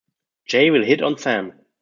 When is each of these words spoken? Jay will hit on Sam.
Jay 0.47 0.71
will 0.71 0.83
hit 0.83 1.03
on 1.03 1.19
Sam. 1.19 1.53